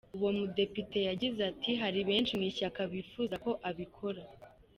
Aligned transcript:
Uwo 0.17 0.29
mudepite 0.39 0.99
yagize 1.09 1.39
ati 1.51 1.71
“Hari 1.81 1.99
benshi 2.09 2.33
mu 2.39 2.43
ishyaka 2.51 2.79
bifuzaga 2.91 3.35
ko 3.45 3.51
abikora. 3.69 4.21